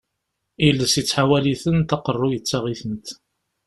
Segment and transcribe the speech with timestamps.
[0.67, 3.07] Iles ittḥawal-itent, aqerru yettaɣ-itent.